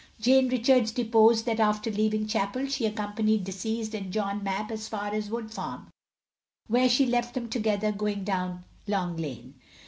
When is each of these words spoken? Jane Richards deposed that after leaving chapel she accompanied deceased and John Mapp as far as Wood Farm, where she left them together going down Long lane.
Jane 0.19 0.49
Richards 0.49 0.91
deposed 0.91 1.45
that 1.45 1.59
after 1.59 1.91
leaving 1.91 2.25
chapel 2.25 2.65
she 2.67 2.87
accompanied 2.87 3.43
deceased 3.43 3.93
and 3.93 4.11
John 4.11 4.43
Mapp 4.43 4.71
as 4.71 4.87
far 4.87 5.13
as 5.13 5.29
Wood 5.29 5.51
Farm, 5.53 5.91
where 6.65 6.89
she 6.89 7.05
left 7.05 7.35
them 7.35 7.47
together 7.47 7.91
going 7.91 8.23
down 8.23 8.63
Long 8.87 9.15
lane. 9.15 9.53